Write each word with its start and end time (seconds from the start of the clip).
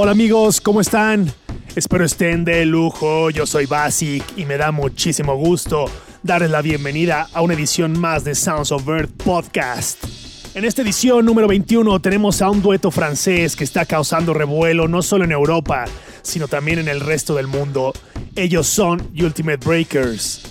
Hola 0.00 0.12
amigos, 0.12 0.60
¿cómo 0.60 0.80
están? 0.80 1.26
Espero 1.74 2.04
estén 2.04 2.44
de 2.44 2.64
lujo, 2.64 3.30
yo 3.30 3.46
soy 3.46 3.66
Basic 3.66 4.22
y 4.36 4.44
me 4.44 4.56
da 4.56 4.70
muchísimo 4.70 5.34
gusto 5.34 5.86
darles 6.22 6.52
la 6.52 6.62
bienvenida 6.62 7.28
a 7.32 7.42
una 7.42 7.54
edición 7.54 7.98
más 7.98 8.22
de 8.22 8.36
Sounds 8.36 8.70
of 8.70 8.86
Earth 8.86 9.10
Podcast. 9.24 10.04
En 10.54 10.64
esta 10.64 10.82
edición 10.82 11.26
número 11.26 11.48
21 11.48 11.98
tenemos 11.98 12.42
a 12.42 12.48
un 12.48 12.62
dueto 12.62 12.92
francés 12.92 13.56
que 13.56 13.64
está 13.64 13.86
causando 13.86 14.32
revuelo 14.34 14.86
no 14.86 15.02
solo 15.02 15.24
en 15.24 15.32
Europa, 15.32 15.86
sino 16.22 16.46
también 16.46 16.78
en 16.78 16.86
el 16.86 17.00
resto 17.00 17.34
del 17.34 17.48
mundo. 17.48 17.92
Ellos 18.36 18.68
son 18.68 19.00
Ultimate 19.20 19.66
Breakers. 19.66 20.42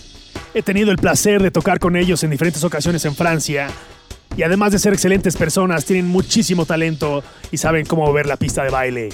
He 0.53 0.61
tenido 0.61 0.91
el 0.91 0.97
placer 0.97 1.41
de 1.41 1.51
tocar 1.51 1.79
con 1.79 1.95
ellos 1.95 2.21
en 2.21 2.31
diferentes 2.31 2.65
ocasiones 2.65 3.05
en 3.05 3.15
Francia 3.15 3.69
y 4.35 4.43
además 4.43 4.73
de 4.73 4.79
ser 4.79 4.91
excelentes 4.91 5.37
personas, 5.37 5.85
tienen 5.85 6.07
muchísimo 6.07 6.65
talento 6.65 7.23
y 7.49 7.55
saben 7.55 7.85
cómo 7.85 8.11
ver 8.11 8.25
la 8.25 8.35
pista 8.35 8.65
de 8.65 8.71
baile. 8.71 9.09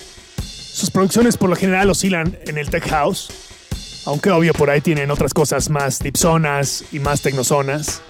Sus 0.73 0.90
producciones 0.90 1.38
por 1.38 1.52
lo 1.52 1.55
general 1.55 1.91
oscilan 1.91 2.36
en 2.48 2.58
el 2.58 2.72
tech 2.72 2.90
house, 2.90 3.30
aunque 4.08 4.32
obvio 4.32 4.54
por 4.54 4.72
ahí 4.72 4.82
tienen 4.82 5.12
otras 5.12 5.32
cosas 5.32 5.70
más 5.70 5.99
dipsonas 5.99 6.84
y 6.91 6.98
más 6.98 7.22
tecnozonas. 7.22 8.02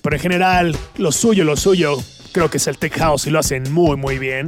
Pero 0.00 0.16
en 0.16 0.22
general, 0.22 0.76
lo 0.96 1.12
suyo, 1.12 1.44
lo 1.44 1.54
suyo, 1.54 1.98
creo 2.32 2.48
que 2.48 2.56
es 2.56 2.66
el 2.66 2.78
tech 2.78 2.96
house 2.98 3.26
y 3.26 3.30
lo 3.30 3.38
hacen 3.38 3.70
muy 3.70 3.98
muy 3.98 4.18
bien. 4.18 4.46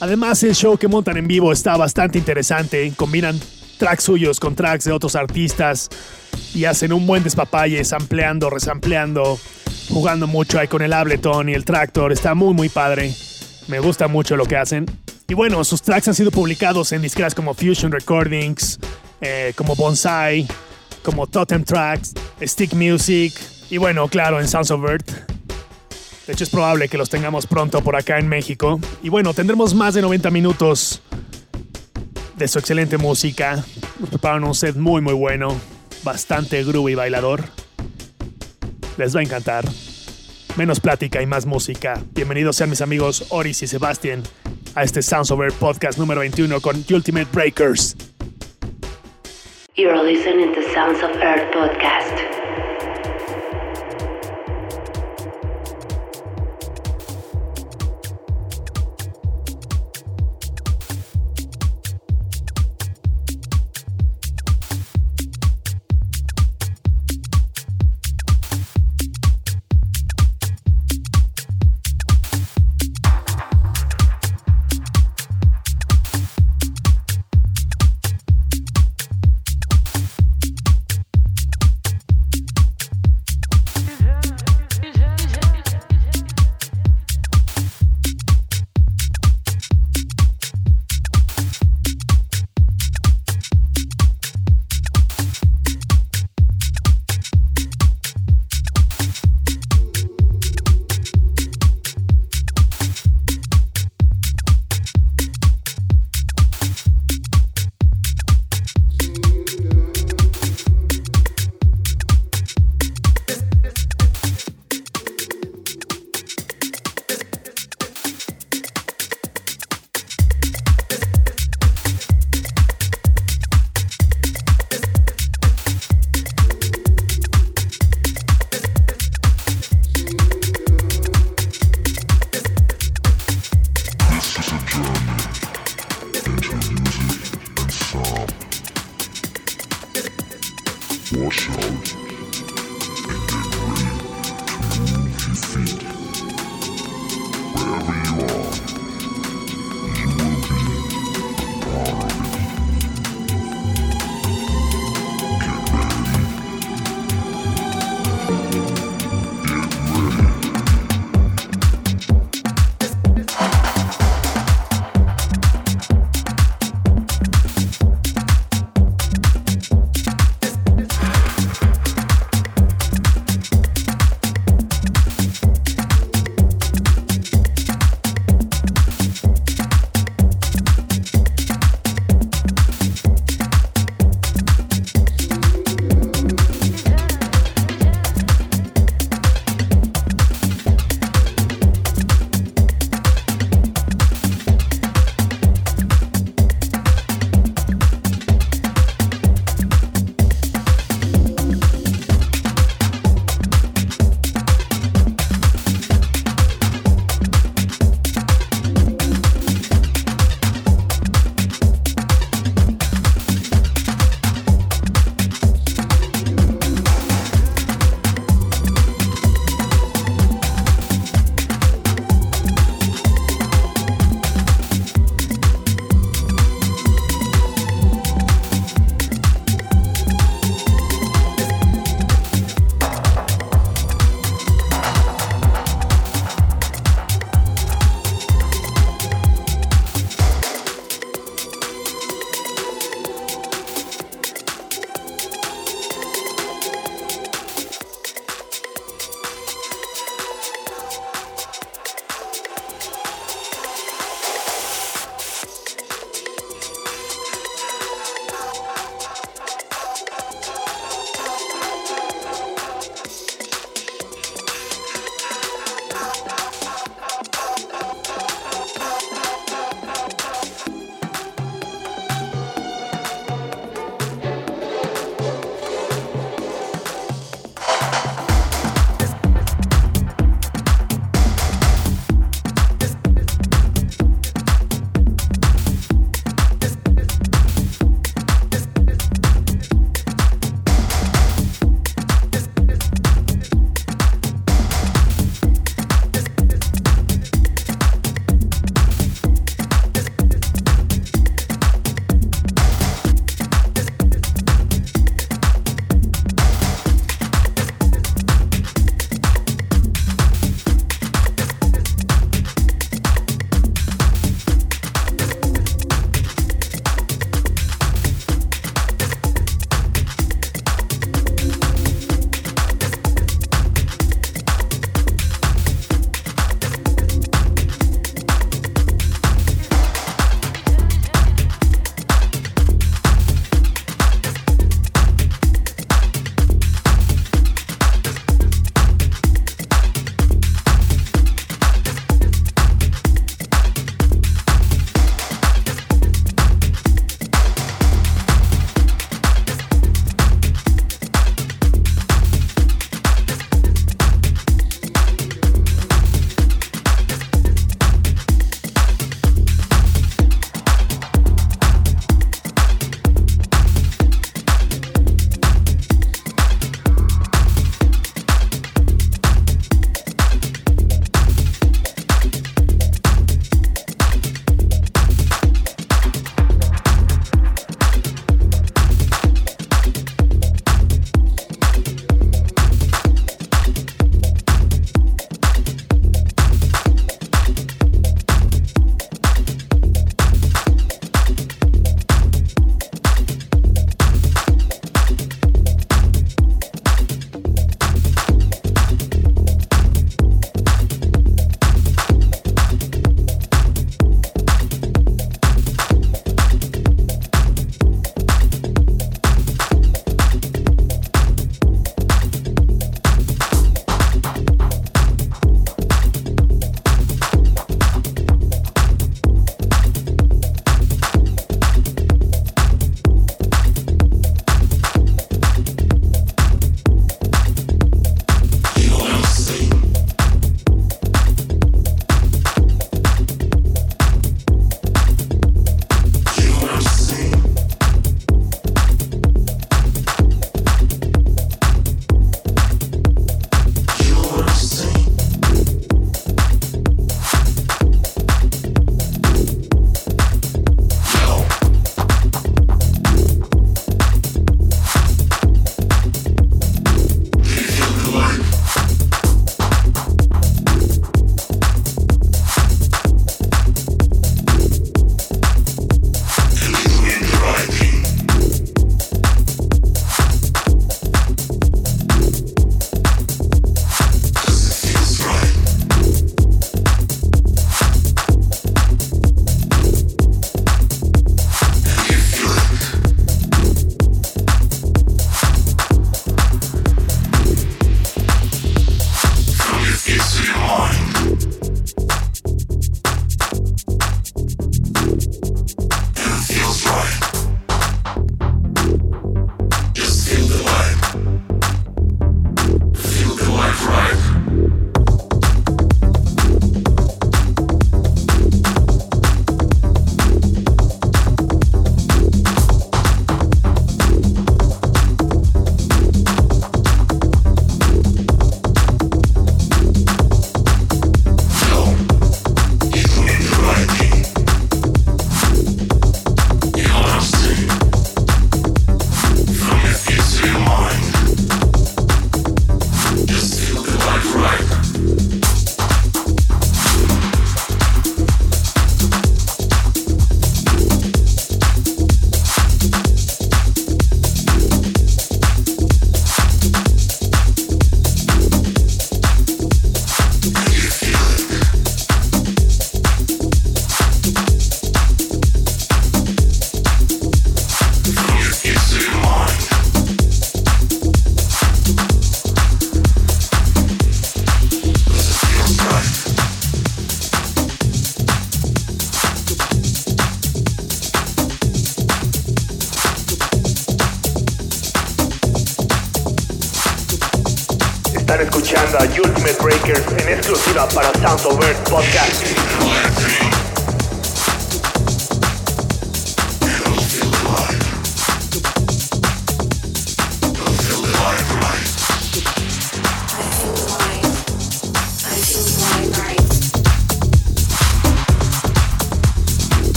Además, 0.00 0.42
el 0.42 0.54
show 0.54 0.76
que 0.76 0.88
montan 0.88 1.16
en 1.16 1.26
vivo 1.26 1.52
está 1.52 1.74
bastante 1.78 2.18
interesante, 2.18 2.92
combinan 2.94 3.40
tracks 3.78 4.04
suyos 4.04 4.38
con 4.38 4.54
tracks 4.54 4.84
de 4.84 4.92
otros 4.92 5.16
artistas 5.16 5.88
y 6.54 6.66
hacen 6.66 6.92
un 6.92 7.06
buen 7.06 7.24
despapalle, 7.24 7.82
sampleando, 7.82 8.50
resampleando, 8.50 9.40
jugando 9.88 10.26
mucho 10.26 10.60
ahí 10.60 10.68
con 10.68 10.82
el 10.82 10.92
Ableton 10.92 11.48
y 11.48 11.54
el 11.54 11.64
Tractor, 11.64 12.12
está 12.12 12.34
muy 12.34 12.52
muy 12.52 12.68
padre. 12.68 13.14
Me 13.68 13.80
gusta 13.80 14.06
mucho 14.06 14.36
lo 14.36 14.44
que 14.44 14.58
hacen. 14.58 14.84
Y 15.30 15.34
bueno, 15.34 15.62
sus 15.62 15.82
tracks 15.82 16.08
han 16.08 16.14
sido 16.14 16.30
publicados 16.30 16.90
en 16.92 17.02
disqueras 17.02 17.34
como 17.34 17.52
Fusion 17.52 17.92
Recordings, 17.92 18.78
eh, 19.20 19.52
como 19.56 19.76
Bonsai, 19.76 20.48
como 21.02 21.26
Totem 21.26 21.64
Tracks, 21.64 22.14
Stick 22.40 22.72
Music 22.72 23.34
y 23.68 23.76
bueno, 23.76 24.08
claro, 24.08 24.40
en 24.40 24.48
Sounds 24.48 24.70
of 24.70 24.88
Earth. 24.88 25.10
De 26.26 26.32
hecho, 26.32 26.44
es 26.44 26.50
probable 26.50 26.88
que 26.88 26.96
los 26.96 27.10
tengamos 27.10 27.46
pronto 27.46 27.84
por 27.84 27.94
acá 27.94 28.18
en 28.18 28.26
México. 28.26 28.80
Y 29.02 29.10
bueno, 29.10 29.34
tendremos 29.34 29.74
más 29.74 29.92
de 29.92 30.00
90 30.00 30.30
minutos 30.30 31.02
de 32.36 32.48
su 32.48 32.58
excelente 32.58 32.96
música. 32.96 33.62
Nos 33.98 34.08
preparan 34.08 34.44
un 34.44 34.54
set 34.54 34.76
muy, 34.76 35.02
muy 35.02 35.14
bueno. 35.14 35.54
Bastante 36.04 36.64
groovy 36.64 36.92
y 36.92 36.94
bailador. 36.94 37.44
Les 38.96 39.14
va 39.14 39.20
a 39.20 39.24
encantar. 39.24 39.68
Menos 40.56 40.80
plática 40.80 41.20
y 41.20 41.26
más 41.26 41.44
música. 41.44 42.02
Bienvenidos 42.14 42.56
sean 42.56 42.70
mis 42.70 42.80
amigos 42.80 43.26
Oris 43.28 43.62
y 43.62 43.66
Sebastián 43.66 44.22
a 44.78 44.82
este 44.84 45.02
Sounds 45.02 45.30
Over 45.32 45.52
Podcast 45.52 45.98
número 45.98 46.20
21 46.20 46.60
con 46.60 46.76
Ultimate 46.92 47.26
Breakers. 47.32 47.96
You're 49.74 50.00
listening 50.00 50.54
to 50.54 50.62
Sounds 50.72 51.02
of 51.02 51.10
Earth 51.16 51.52
podcast. 51.52 52.67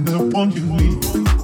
The 0.00 0.18
one 0.32 0.50
you 0.52 0.62
need. 0.62 1.41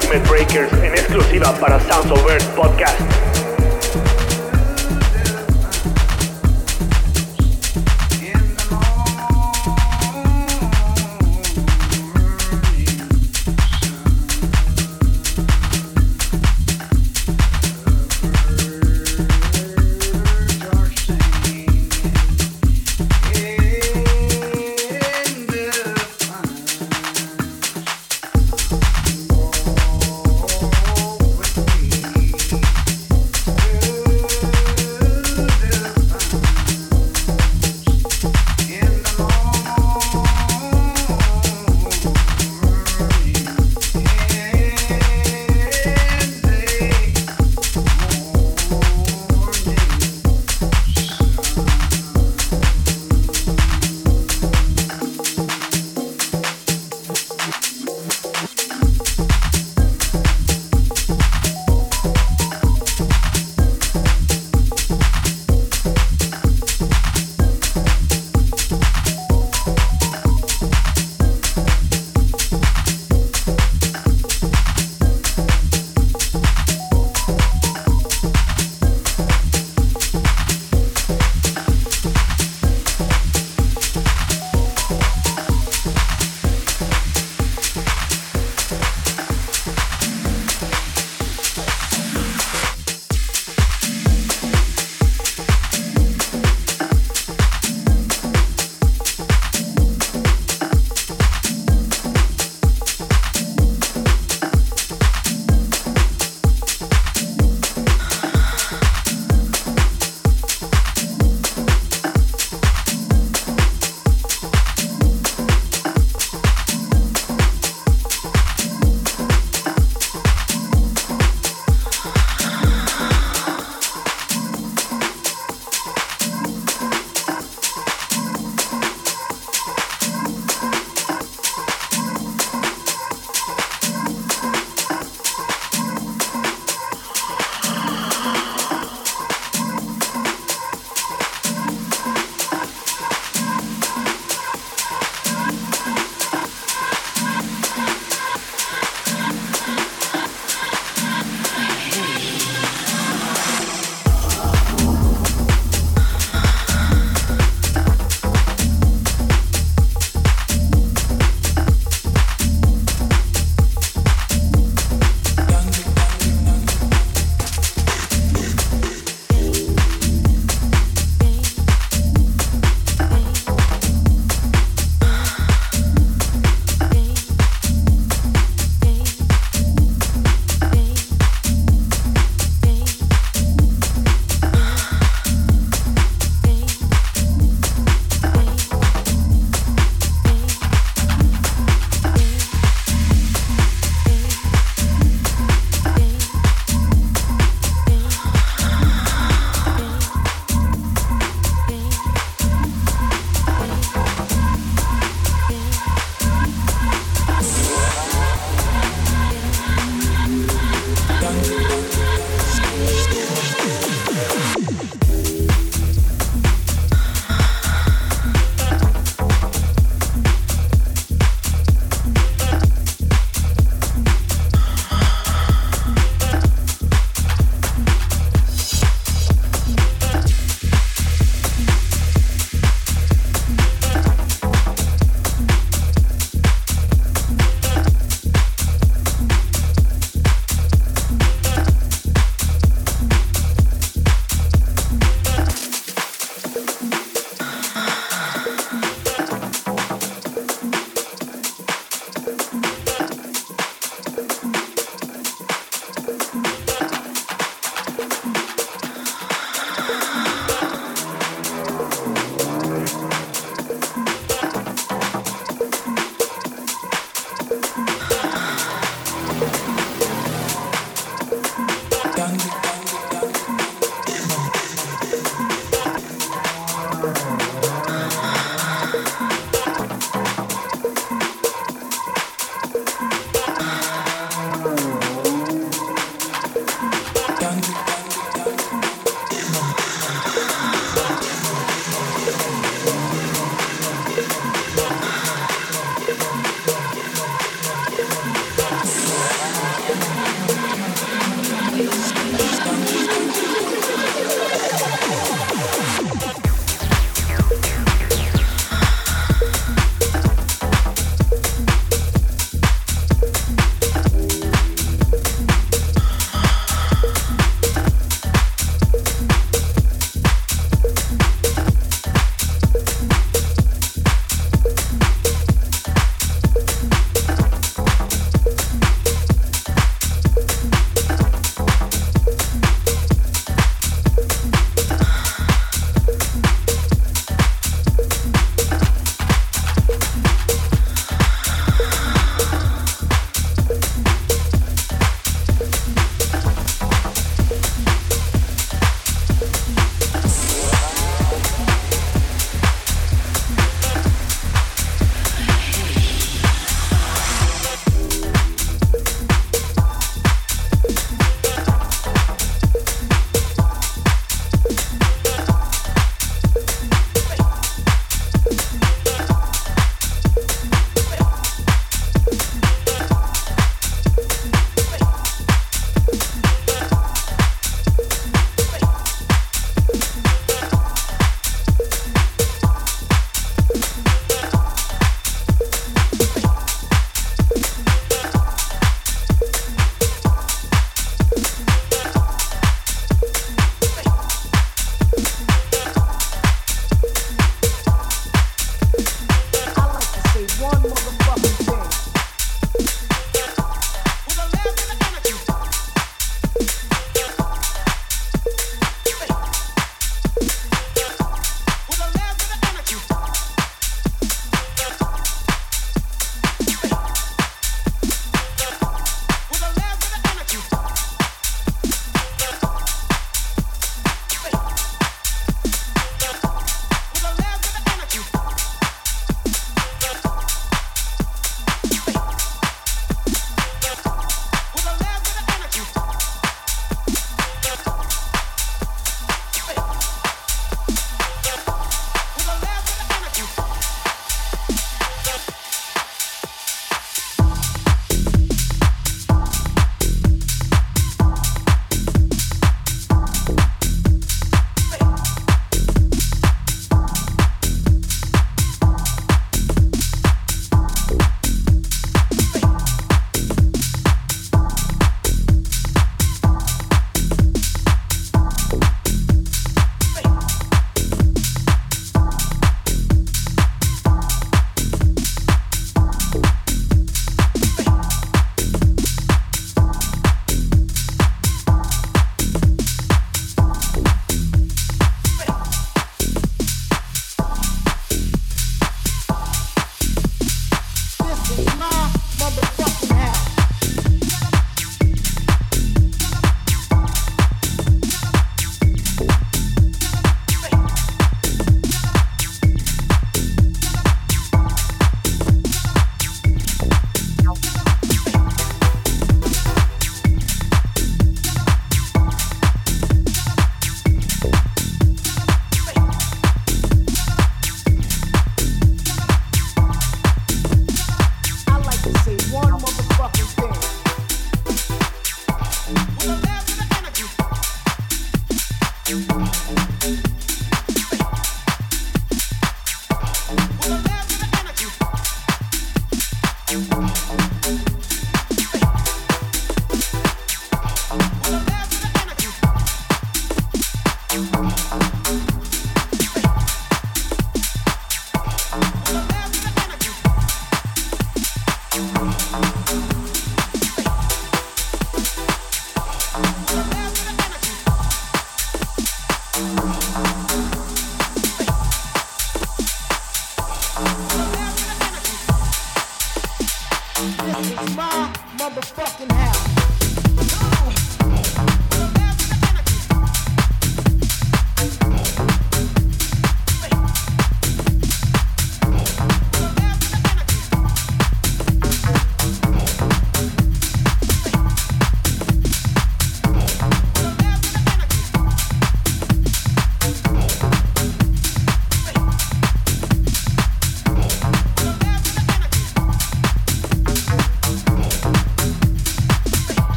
Ultimate 0.00 0.26
Breakers 0.28 0.72
en 0.82 0.94
exclusiva 0.94 1.52
para 1.60 1.78
Sounds 1.78 2.10
of 2.10 2.26
Earth 2.26 2.46
Podcast. 2.54 3.19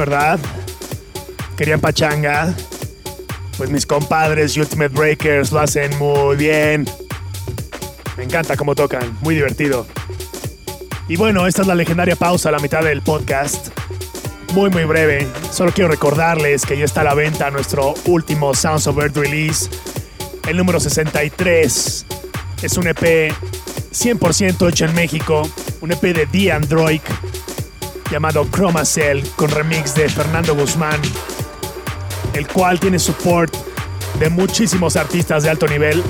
¿Verdad? 0.00 0.40
Querían 1.58 1.78
pachanga. 1.78 2.54
Pues 3.58 3.68
mis 3.68 3.84
compadres 3.84 4.56
Ultimate 4.56 4.88
Breakers 4.88 5.52
lo 5.52 5.60
hacen 5.60 5.96
muy 5.98 6.36
bien. 6.36 6.86
Me 8.16 8.24
encanta 8.24 8.56
cómo 8.56 8.74
tocan, 8.74 9.18
muy 9.20 9.34
divertido. 9.34 9.86
Y 11.06 11.16
bueno, 11.16 11.46
esta 11.46 11.60
es 11.60 11.68
la 11.68 11.74
legendaria 11.74 12.16
pausa 12.16 12.48
a 12.48 12.52
la 12.52 12.60
mitad 12.60 12.82
del 12.82 13.02
podcast. 13.02 13.68
Muy 14.54 14.70
muy 14.70 14.84
breve, 14.84 15.28
solo 15.52 15.70
quiero 15.70 15.90
recordarles 15.90 16.64
que 16.64 16.78
ya 16.78 16.86
está 16.86 17.02
a 17.02 17.04
la 17.04 17.14
venta 17.14 17.50
nuestro 17.50 17.92
último 18.06 18.54
Sounds 18.54 18.86
of 18.86 18.98
Earth 18.98 19.16
release, 19.18 19.68
el 20.48 20.56
número 20.56 20.80
63. 20.80 22.06
Es 22.62 22.76
un 22.78 22.86
EP 22.88 23.34
100% 23.92 24.68
hecho 24.70 24.86
en 24.86 24.94
México, 24.94 25.42
un 25.82 25.92
EP 25.92 26.00
de 26.00 26.26
The 26.26 26.52
Android 26.52 27.02
llamado 28.10 28.46
Chroma 28.50 28.84
Cell 28.84 29.22
con 29.36 29.50
remix 29.50 29.94
de 29.94 30.08
Fernando 30.08 30.54
Guzmán, 30.54 31.00
el 32.34 32.46
cual 32.48 32.80
tiene 32.80 32.98
support 32.98 33.54
de 34.18 34.28
muchísimos 34.28 34.96
artistas 34.96 35.42
de 35.42 35.50
alto 35.50 35.66
nivel 35.66 36.02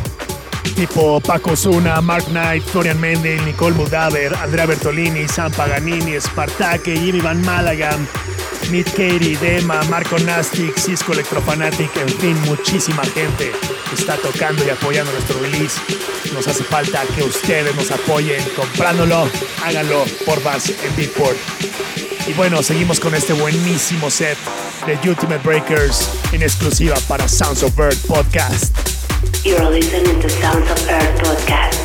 tipo 0.75 1.21
Paco 1.21 1.57
Zuna, 1.57 2.01
Mark 2.01 2.25
Knight, 2.27 2.65
Florian 2.65 2.99
Mendel, 3.01 3.45
Nicole 3.45 3.75
Mudaver, 3.75 4.35
Andrea 4.35 4.67
Bertolini, 4.67 5.29
Sam 5.29 5.53
Paganini, 5.53 6.19
Spartake, 6.19 6.97
Jimmy 6.97 7.21
Van 7.21 7.43
Malaga, 7.45 7.97
Meet 8.71 8.91
Katie, 8.91 9.37
Dema, 9.37 9.83
Marco 9.85 10.18
Nastic, 10.18 10.79
Cisco 10.79 11.12
Electrofanatic, 11.12 11.91
en 11.97 12.09
fin, 12.09 12.41
muchísima 12.43 13.03
gente 13.05 13.53
está 13.93 14.16
tocando 14.16 14.64
y 14.64 14.71
apoyando 14.71 15.11
nuestro 15.12 15.41
release. 15.41 15.81
Nos 16.33 16.47
hace 16.47 16.62
falta 16.62 17.03
que 17.14 17.23
ustedes 17.23 17.75
nos 17.75 17.91
apoyen 17.91 18.43
comprándolo, 18.55 19.29
háganlo 19.64 20.05
por 20.25 20.43
base 20.43 20.77
en 20.85 20.95
Beatport. 20.97 21.37
Y 22.27 22.33
bueno, 22.35 22.62
seguimos 22.62 23.01
con 23.01 23.14
este 23.14 23.33
buenísimo 23.33 24.11
set 24.11 24.39
de 24.87 25.09
Ultimate 25.09 25.41
Breakers 25.43 26.09
en 26.33 26.43
exclusiva 26.43 26.97
para 27.09 27.27
Sounds 27.29 27.62
of 27.62 27.75
Bird 27.77 27.97
Podcast. 28.07 28.77
You're 29.45 29.68
listening 29.71 30.21
to 30.21 30.29
Sounds 30.29 30.71
of 30.71 30.89
Earth 30.89 31.23
podcast. 31.23 31.80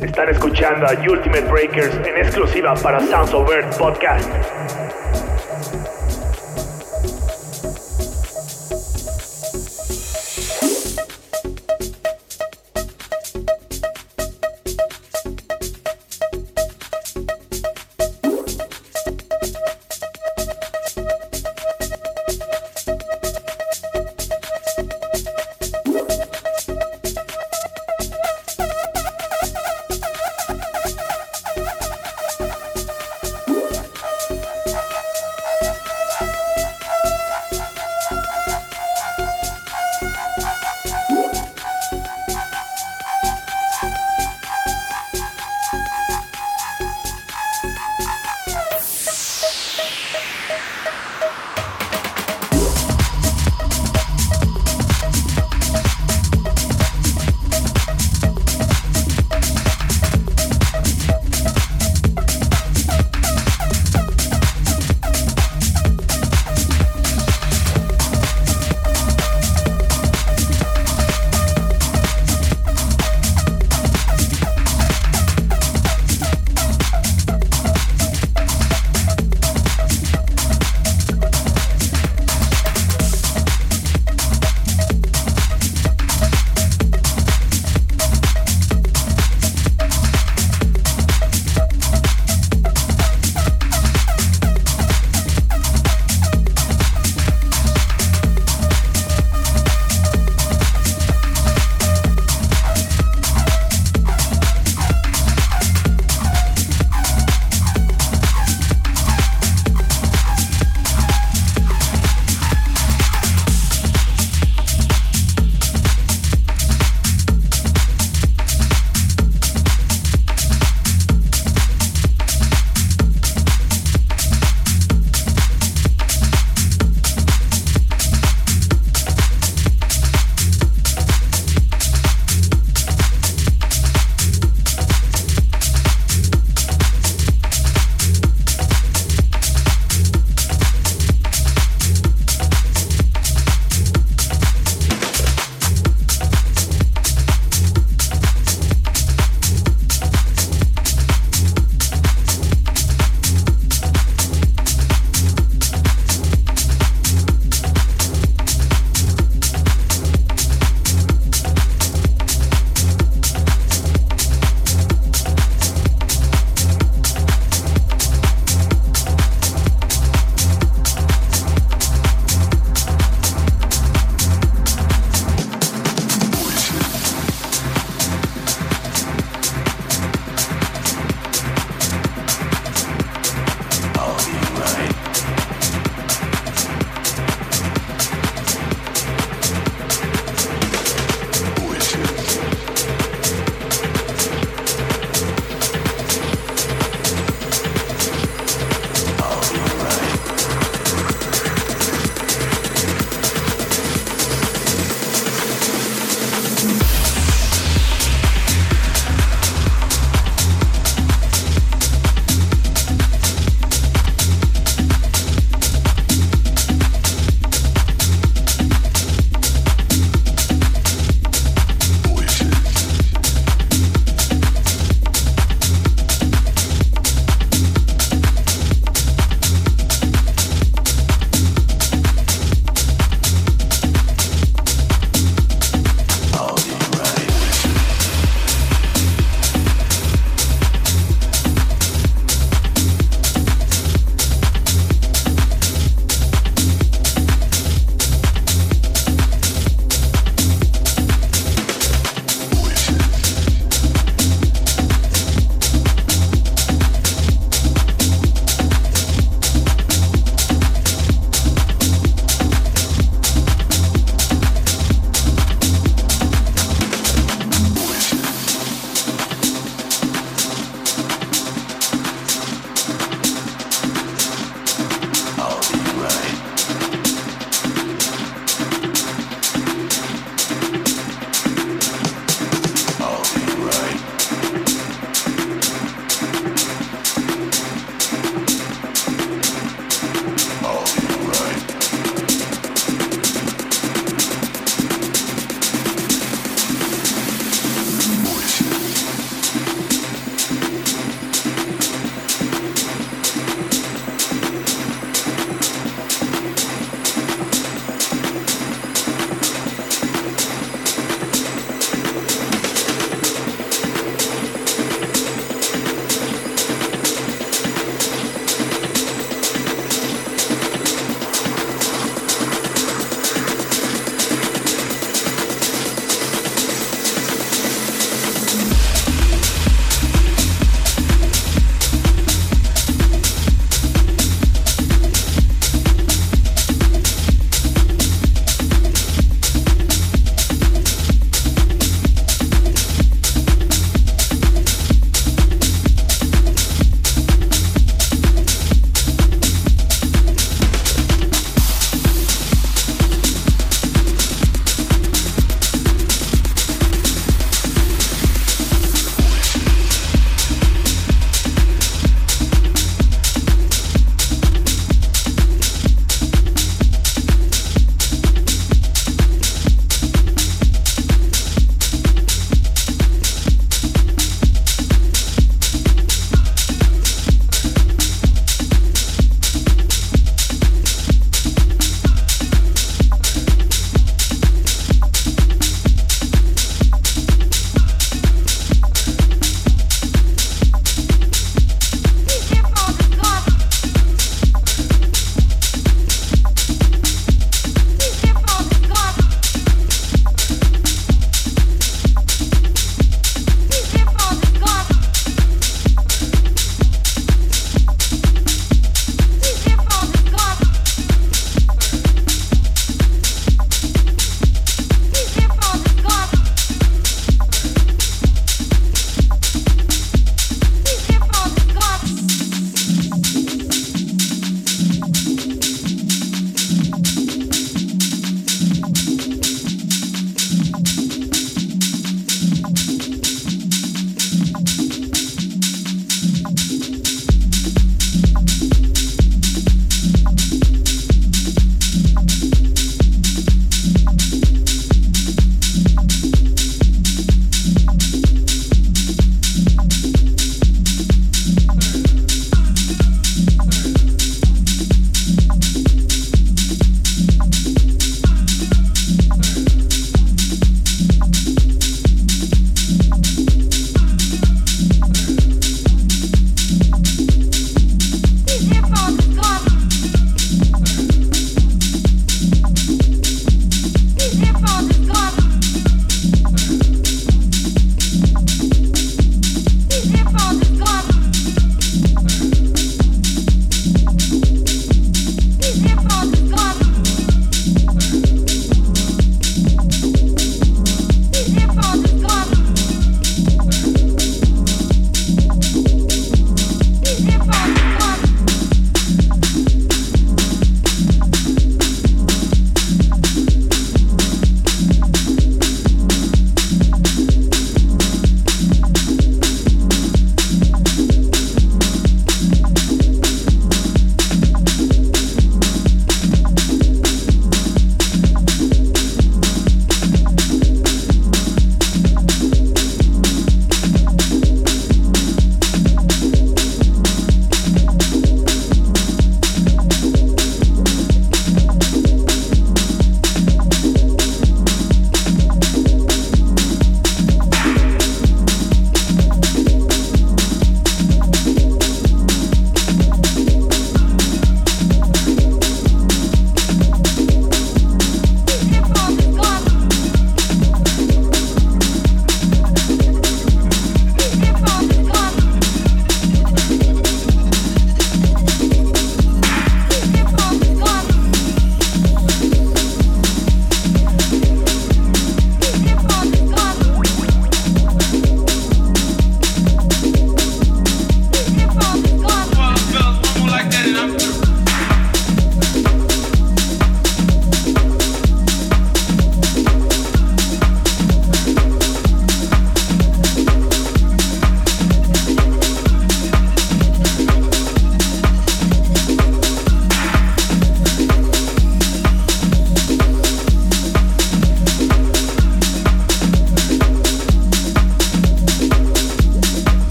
Están 0.00 0.28
escuchando 0.28 0.86
a 0.86 0.92
Ultimate 0.92 1.50
Breakers 1.50 1.94
en 2.06 2.16
exclusiva 2.18 2.74
para 2.74 3.00
Sounds 3.00 3.34
of 3.34 3.50
Earth 3.50 3.76
Podcast. 3.76 4.57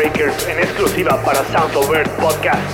En 0.00 0.60
exclusiva 0.60 1.20
para 1.24 1.44
Sounds 1.46 1.74
of 1.74 1.90
Earth 1.92 2.08
Podcast. 2.20 2.67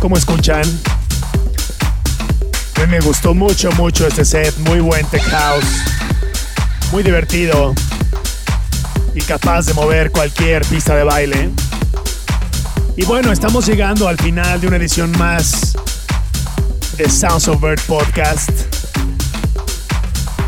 ¿Cómo 0.00 0.16
escuchan? 0.16 0.62
A 2.82 2.86
me 2.86 2.98
gustó 3.00 3.34
mucho, 3.34 3.70
mucho 3.72 4.06
este 4.06 4.24
set. 4.24 4.56
Muy 4.60 4.80
buen 4.80 5.04
tech 5.08 5.22
house. 5.24 5.66
Muy 6.90 7.02
divertido. 7.02 7.74
Y 9.14 9.20
capaz 9.20 9.66
de 9.66 9.74
mover 9.74 10.10
cualquier 10.10 10.64
pista 10.64 10.96
de 10.96 11.04
baile. 11.04 11.50
Y 12.96 13.04
bueno, 13.04 13.32
estamos 13.32 13.66
llegando 13.66 14.08
al 14.08 14.16
final 14.16 14.62
de 14.62 14.68
una 14.68 14.78
edición 14.78 15.12
más 15.18 15.76
de 16.96 17.10
Sounds 17.10 17.48
of 17.48 17.60
Bird 17.60 17.82
Podcast. 17.82 18.50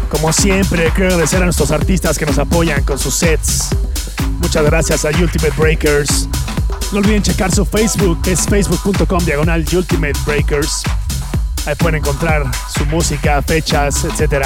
Como 0.08 0.32
siempre, 0.32 0.90
quiero 0.94 1.10
agradecer 1.10 1.42
a 1.42 1.44
nuestros 1.44 1.70
artistas 1.70 2.16
que 2.16 2.24
nos 2.24 2.38
apoyan 2.38 2.82
con 2.84 2.98
sus 2.98 3.14
sets. 3.14 3.68
Muchas 4.40 4.64
gracias 4.64 5.04
a 5.04 5.08
Ultimate 5.08 5.52
Breakers. 5.58 6.28
No 6.92 6.98
olviden 6.98 7.22
checar 7.22 7.50
su 7.50 7.64
Facebook, 7.64 8.20
es 8.26 8.44
facebook.com 8.46 9.24
diagonal 9.24 9.64
Ultimate 9.72 10.12
Breakers. 10.26 10.82
Ahí 11.64 11.74
pueden 11.76 12.00
encontrar 12.00 12.44
su 12.76 12.84
música, 12.84 13.40
fechas, 13.40 14.04
etc. 14.04 14.44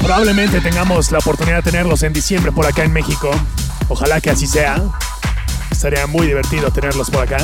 Probablemente 0.00 0.60
tengamos 0.60 1.12
la 1.12 1.18
oportunidad 1.18 1.58
de 1.58 1.70
tenerlos 1.70 2.02
en 2.02 2.12
diciembre 2.12 2.50
por 2.50 2.66
acá 2.66 2.82
en 2.82 2.92
México. 2.92 3.30
Ojalá 3.88 4.20
que 4.20 4.30
así 4.30 4.48
sea. 4.48 4.82
Estaría 5.70 6.08
muy 6.08 6.26
divertido 6.26 6.72
tenerlos 6.72 7.10
por 7.10 7.22
acá. 7.22 7.38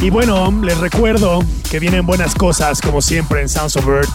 Y 0.00 0.10
bueno, 0.10 0.52
les 0.62 0.78
recuerdo 0.78 1.44
que 1.68 1.80
vienen 1.80 2.06
buenas 2.06 2.36
cosas 2.36 2.80
como 2.80 3.02
siempre 3.02 3.42
en 3.42 3.48
Sounds 3.48 3.74
of 3.74 3.88
Earth. 3.88 4.10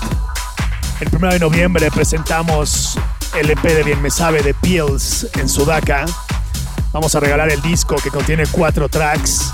El 1.02 1.10
1 1.14 1.28
de 1.28 1.40
noviembre 1.40 1.92
presentamos 1.92 2.98
el 3.38 3.50
EP 3.50 3.64
de 3.64 3.84
Bien 3.84 4.02
Me 4.02 4.12
Sabe 4.12 4.44
de 4.44 4.54
Pills 4.54 5.28
en 5.34 5.50
Sudaca. 5.50 6.06
Vamos 6.94 7.16
a 7.16 7.22
regalar 7.22 7.50
el 7.50 7.62
disco 7.62 7.96
que 7.96 8.10
contiene 8.10 8.44
cuatro 8.52 8.90
tracks. 8.90 9.54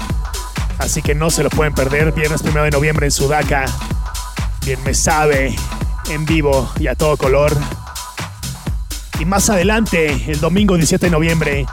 Así 0.80 1.03
que 1.03 1.14
no 1.14 1.30
se 1.30 1.43
lo 1.43 1.49
pueden 1.49 1.73
perder. 1.73 2.11
Viernes 2.11 2.41
1 2.41 2.64
de 2.64 2.72
noviembre 2.72 3.05
en 3.05 3.11
Sudaca. 3.11 3.65
Bien 4.65 4.84
me 4.84 4.95
sabe. 4.95 5.55
En 6.09 6.26
vivo 6.26 6.72
y 6.80 6.88
a 6.88 6.95
todo 6.95 7.15
color. 7.15 7.55
Y 9.19 9.26
más 9.26 9.49
adelante, 9.49 10.31
el 10.31 10.39
domingo 10.39 10.76
17 10.76 11.07
de 11.07 11.11
noviembre, 11.11 11.65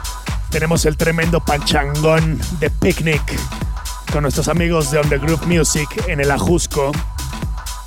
tenemos 0.49 0.85
el 0.85 0.97
tremendo 0.97 1.39
panchangón 1.39 2.39
de 2.59 2.69
Picnic 2.69 3.21
con 4.11 4.21
nuestros 4.21 4.47
amigos 4.47 4.91
de 4.91 4.99
On 4.99 5.09
The 5.09 5.17
Group 5.17 5.45
Music 5.47 5.89
en 6.07 6.19
el 6.21 6.31
Ajusco. 6.31 6.91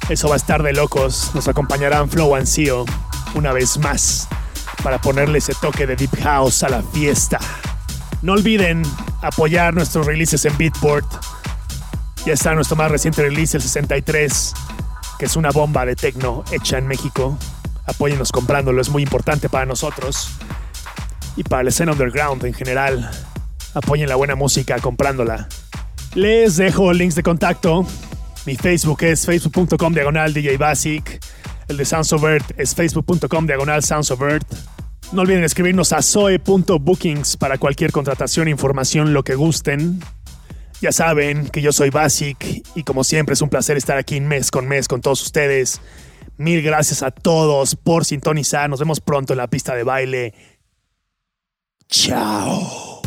Eso 0.09 0.29
va 0.29 0.35
a 0.35 0.37
estar 0.37 0.63
de 0.63 0.73
locos. 0.73 1.31
Nos 1.35 1.49
acompañarán 1.49 2.09
Flow 2.09 2.35
and 2.35 2.49
una 3.35 3.53
vez 3.53 3.79
más 3.79 4.27
para 4.83 5.01
ponerle 5.01 5.39
ese 5.39 5.55
toque 5.55 5.87
de 5.87 5.97
Deep 5.97 6.23
House 6.23 6.63
a 6.63 6.69
la 6.69 6.83
fiesta. 6.83 7.39
No 8.23 8.33
olviden 8.33 8.83
apoyar 9.23 9.75
nuestros 9.75 10.07
releases 10.07 10.45
en 10.45 10.57
Beatport. 10.59 11.07
Ya 12.27 12.33
está 12.33 12.55
nuestro 12.55 12.77
más 12.77 12.91
reciente 12.91 13.23
release, 13.23 13.57
el 13.57 13.63
63, 13.63 14.55
que 15.19 15.27
es 15.27 15.37
una 15.37 15.51
bomba 15.51 15.87
de 15.87 15.95
techno 15.95 16.45
hecha 16.51 16.79
en 16.79 16.87
México. 16.87 17.39
Apóyennos 17.87 18.33
comprándolo, 18.33 18.83
es 18.83 18.91
muy 18.91 19.03
importante 19.03 19.49
para 19.49 19.67
nosotros 19.67 20.31
y 21.37 21.45
para 21.45 21.63
la 21.63 21.71
escena 21.71 21.93
underground 21.93 22.45
en 22.45 22.55
general. 22.55 23.11
Apoyen 23.75 24.09
la 24.09 24.17
buena 24.17 24.35
música 24.35 24.79
comprándola. 24.81 25.49
Les 26.15 26.57
dejo 26.57 26.93
links 26.93 27.15
de 27.15 27.23
contacto. 27.23 27.87
Mi 28.45 28.57
Facebook 28.57 29.05
es 29.05 29.25
facebook.com 29.25 29.95
diagonal 29.95 30.35
DJ 30.35 30.57
Basic. 30.57 31.21
El 31.69 31.77
de 31.77 31.85
Sounds 31.85 32.13
es 32.57 32.75
facebook.com 32.75 33.47
diagonal 33.47 33.85
Sounds. 33.85 34.13
No 35.11 35.23
olviden 35.23 35.43
escribirnos 35.43 35.93
a 35.95 36.03
zoe.bookings 36.03 37.39
para 37.39 37.57
cualquier 37.57 37.93
contratación, 37.93 38.47
información, 38.47 39.15
lo 39.15 39.25
que 39.25 39.35
gusten. 39.35 40.01
Ya 40.83 40.93
saben 40.93 41.49
que 41.49 41.63
yo 41.63 41.73
soy 41.73 41.91
Basic 41.91 42.63
y 42.75 42.83
como 42.83 43.03
siempre 43.05 43.33
es 43.33 43.41
un 43.41 43.49
placer 43.49 43.77
estar 43.77 43.97
aquí 43.97 44.21
mes 44.21 44.51
con 44.51 44.69
mes 44.69 44.87
con 44.87 45.01
todos 45.01 45.23
ustedes. 45.23 45.81
Mil 46.37 46.63
gracias 46.63 47.03
a 47.03 47.11
todos 47.11 47.75
por 47.75 48.05
sintonizar. 48.05 48.69
Nos 48.69 48.81
vemos 48.81 49.01
pronto 49.01 49.33
en 49.33 49.39
la 49.39 49.49
pista 49.49 49.75
de 49.75 49.83
baile. 49.83 50.35
Chao. 51.89 52.98